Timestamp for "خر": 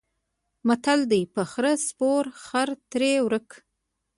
2.43-2.69